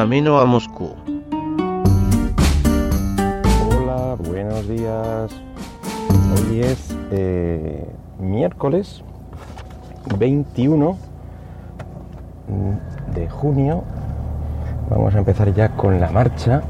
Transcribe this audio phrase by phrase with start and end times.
[0.00, 0.94] camino a Moscú.
[3.68, 5.30] Hola, buenos días.
[6.32, 7.86] Hoy es eh,
[8.18, 9.04] miércoles
[10.18, 10.96] 21
[13.14, 13.84] de junio.
[14.88, 16.62] Vamos a empezar ya con la marcha.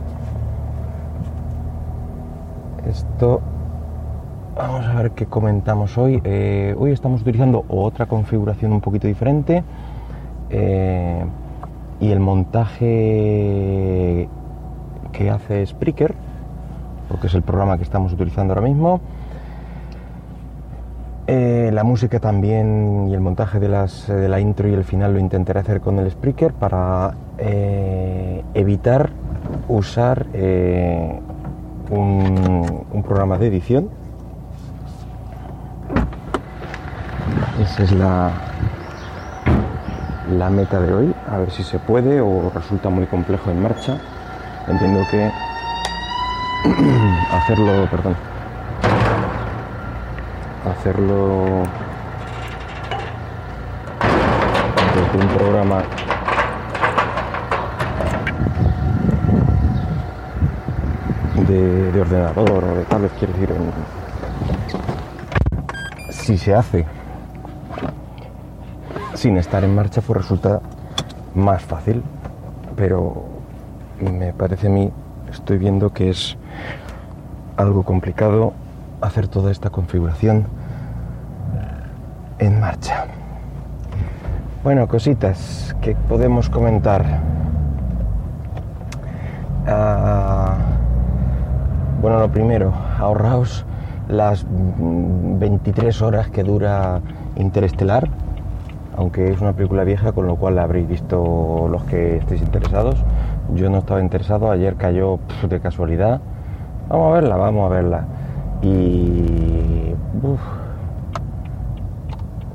[2.84, 3.40] Esto,
[4.56, 6.20] vamos a ver qué comentamos hoy.
[6.24, 9.62] Eh, hoy estamos utilizando otra configuración un poquito diferente.
[10.50, 11.24] Eh,
[12.00, 12.68] y el montaje
[15.12, 16.14] que hace Spreaker,
[17.08, 19.00] porque es el programa que estamos utilizando ahora mismo.
[21.26, 25.12] Eh, la música también y el montaje de, las, de la intro y el final
[25.12, 29.10] lo intentaré hacer con el Spreaker para eh, evitar
[29.68, 31.20] usar eh,
[31.90, 33.90] un, un programa de edición.
[37.62, 38.32] Esa es la,
[40.30, 43.98] la meta de hoy, a ver si se puede o resulta muy complejo en marcha.
[44.68, 45.30] Entiendo que
[47.32, 48.16] hacerlo, perdón,
[50.70, 51.62] hacerlo
[54.94, 55.82] desde un programa
[61.48, 63.50] de, de ordenador o de tablet, quiero decir,
[66.10, 66.99] si se hace
[69.20, 70.60] sin estar en marcha, pues resulta
[71.34, 72.02] más fácil.
[72.74, 73.26] Pero
[74.00, 74.90] me parece a mí,
[75.30, 76.38] estoy viendo que es
[77.58, 78.54] algo complicado
[79.02, 80.46] hacer toda esta configuración
[82.38, 83.04] en marcha.
[84.64, 87.04] Bueno, cositas que podemos comentar.
[89.66, 90.56] Ah,
[92.00, 93.66] bueno, lo primero, ahorraos
[94.08, 97.02] las mm, 23 horas que dura
[97.36, 98.08] Interestelar,
[98.96, 102.96] aunque es una película vieja, con lo cual la habréis visto los que estéis interesados.
[103.54, 106.20] Yo no estaba interesado, ayer cayó de casualidad.
[106.88, 108.04] Vamos a verla, vamos a verla.
[108.62, 109.94] Y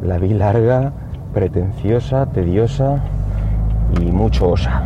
[0.02, 0.92] la vi larga,
[1.34, 3.00] pretenciosa, tediosa
[4.00, 4.84] y mucho osa.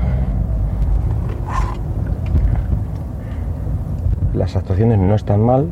[4.34, 5.70] Las actuaciones no están mal,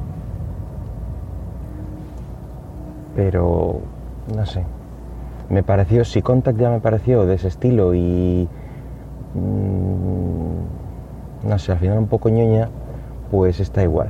[3.15, 3.79] pero
[4.35, 4.65] no sé.
[5.49, 8.49] Me pareció, si Contact ya me pareció de ese estilo y
[9.33, 12.69] mm, no sé, al final un poco ñoña,
[13.31, 14.09] pues está igual.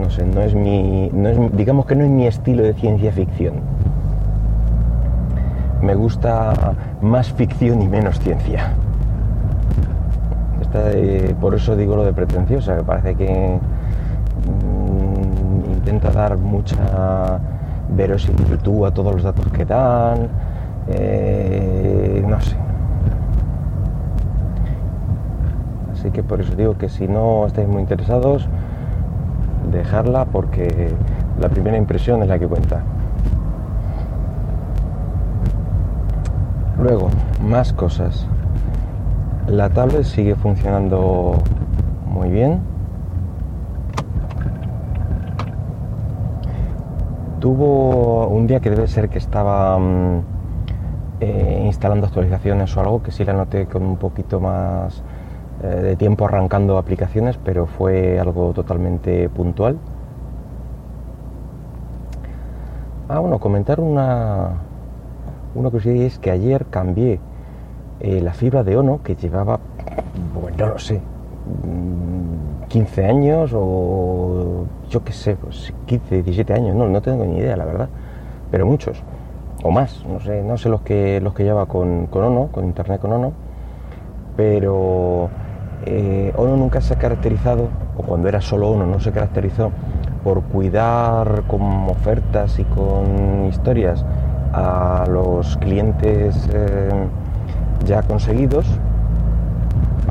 [0.00, 3.12] No sé, no es mi, no es, digamos que no es mi estilo de ciencia
[3.12, 3.54] ficción.
[5.82, 8.72] Me gusta más ficción y menos ciencia.
[11.40, 13.58] Por eso digo lo de pretenciosa, que parece que
[14.48, 17.38] mm, intenta dar mucha
[17.96, 20.28] verosimilitud a todos los datos que dan.
[20.88, 22.56] eh, no sé.
[25.92, 28.46] Así que por eso digo que si no estáis muy interesados,
[29.72, 30.94] dejarla porque
[31.40, 32.82] la primera impresión es la que cuenta.
[36.78, 37.08] Luego,
[37.40, 38.26] más cosas.
[39.46, 41.38] La tablet sigue funcionando
[42.06, 42.73] muy bien.
[47.44, 50.22] Tuvo un día que debe ser que estaba mm,
[51.20, 55.02] eh, instalando actualizaciones o algo que sí la noté con un poquito más
[55.62, 59.76] eh, de tiempo arrancando aplicaciones, pero fue algo totalmente puntual.
[63.10, 64.52] Ah, bueno, comentar una,
[65.54, 67.20] una curiosidad es que ayer cambié
[68.00, 69.60] eh, la fibra de Ono que llevaba,
[70.32, 71.02] bueno, no lo sé,
[72.68, 77.56] 15 años o yo qué sé, pues 15, 17 años, no, no tengo ni idea,
[77.56, 77.88] la verdad,
[78.50, 79.02] pero muchos,
[79.62, 82.64] o más, no sé, no sé los que, los que lleva con, con Ono, con
[82.64, 83.32] internet con Ono,
[84.36, 85.28] pero
[85.86, 89.70] eh, nunca se ha caracterizado, o cuando era solo Ono no se caracterizó
[90.22, 94.04] por cuidar con ofertas y con historias
[94.52, 96.90] a los clientes eh,
[97.84, 98.66] ya conseguidos,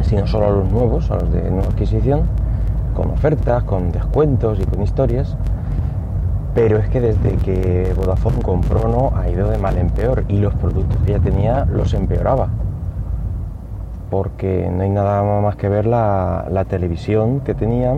[0.04, 2.22] sino solo a los nuevos, a los de nueva adquisición,
[2.96, 5.36] con ofertas, con descuentos y con historias.
[6.54, 10.38] Pero es que desde que Vodafone compró no ha ido de mal en peor y
[10.38, 12.50] los productos que ya tenía los empeoraba.
[14.12, 17.98] Porque no hay nada más que ver la, televisión que tenía,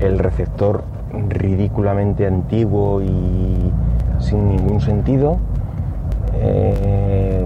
[0.00, 0.84] el receptor
[1.28, 3.70] ridículamente antiguo y
[4.18, 5.36] sin ningún sentido.
[6.36, 7.44] Eh,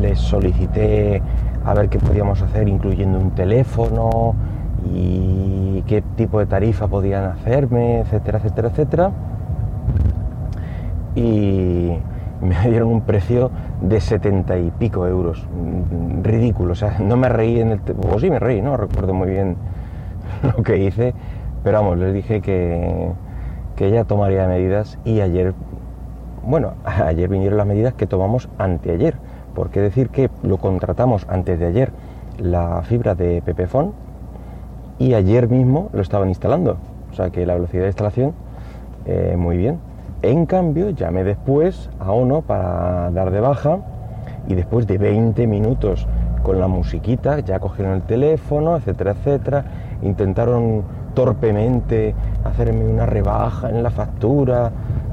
[0.00, 1.22] les solicité
[1.66, 4.34] a ver qué podíamos hacer incluyendo un teléfono
[4.94, 9.10] y qué tipo de tarifa podían hacerme, etcétera, etcétera, etcétera.
[11.16, 11.98] Y,
[12.40, 15.46] me dieron un precio de setenta y pico euros.
[16.22, 17.80] Ridículo, o sea, no me reí en el...
[18.10, 19.56] O sí me reí, no recuerdo muy bien
[20.56, 21.14] lo que hice,
[21.62, 23.10] pero vamos, les dije que,
[23.76, 25.54] que ella tomaría medidas y ayer,
[26.44, 29.16] bueno, ayer vinieron las medidas que tomamos anteayer,
[29.56, 31.90] porque decir que lo contratamos antes de ayer
[32.38, 33.94] la fibra de Pepefon
[34.98, 36.76] y ayer mismo lo estaban instalando,
[37.10, 38.34] o sea que la velocidad de instalación
[39.06, 39.78] eh, muy bien.
[40.20, 43.78] En cambio, llamé después a ONO para dar de baja
[44.46, 46.06] y después de 20 minutos
[46.42, 49.64] con la musiquita, ya cogieron el teléfono, etcétera, etcétera,
[50.02, 50.82] intentaron
[51.14, 52.14] torpemente
[52.44, 54.70] hacerme una rebaja en la factura,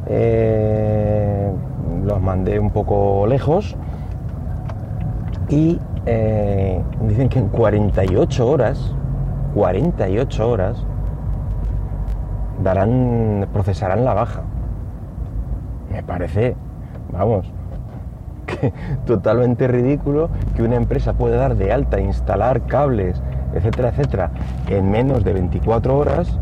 [0.07, 1.49] eh,
[2.05, 3.77] los mandé un poco lejos
[5.49, 8.93] y eh, dicen que en 48 horas,
[9.53, 10.85] 48 horas,
[12.63, 14.41] darán, procesarán la baja.
[15.91, 16.55] Me parece,
[17.11, 17.51] vamos,
[18.45, 18.73] que
[19.05, 23.21] totalmente ridículo que una empresa pueda dar de alta, instalar cables,
[23.53, 24.31] etcétera, etcétera,
[24.67, 26.39] en menos de 24 horas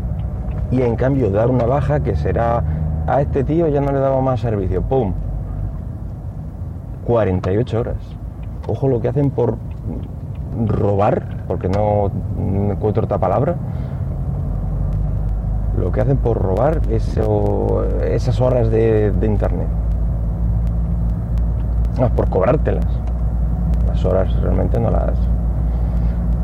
[0.70, 2.64] y en cambio dar una baja que será
[3.06, 5.12] a este tío ya no le damos más servicio, ¡pum!
[7.04, 8.21] 48 horas.
[8.68, 9.56] Ojo lo que hacen por
[10.66, 12.10] robar, porque no
[12.70, 13.56] encuentro otra palabra,
[15.78, 19.68] lo que hacen por robar esas horas de, internet.
[21.98, 22.86] No, por cobrártelas.
[23.86, 25.12] Las horas realmente no las,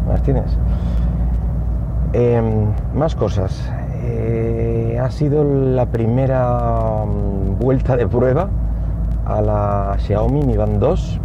[0.08, 0.58] las tienes.
[2.12, 3.70] Em, más cosas.
[4.02, 8.48] Eh, ha sido la primera mm, vuelta de prueba
[9.26, 11.20] a la Xiaomi Mi Band 2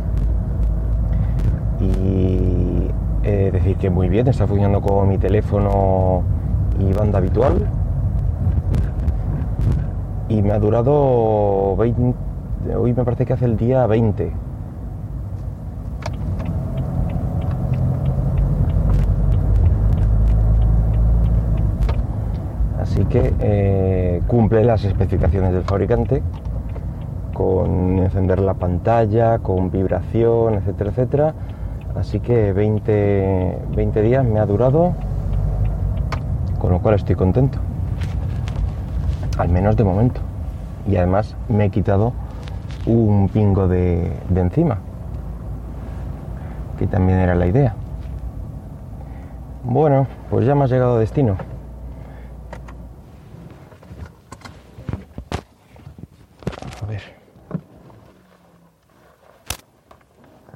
[1.84, 2.90] y
[3.24, 6.24] eh, decir que muy bien, está funcionando con mi teléfono
[6.80, 7.68] y banda habitual
[10.30, 12.18] y me ha durado 20,
[12.76, 14.34] hoy me parece que hace el día 20
[22.80, 26.22] así que eh, cumple las especificaciones del fabricante
[27.34, 31.34] con encender la pantalla, con vibración, etcétera, etcétera.
[31.96, 34.94] Así que 20, 20 días me ha durado,
[36.60, 37.60] con lo cual estoy contento
[39.38, 40.22] al menos de momento.
[40.88, 42.14] Y además me he quitado
[42.86, 44.80] un pingo de, encima,
[46.78, 47.76] que también era la idea.
[49.64, 51.38] Bueno, pues ya hemos llegado a destino.
[56.82, 57.02] A ver.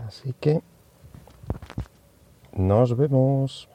[0.06, 0.62] Así que
[2.58, 3.70] nos vemos.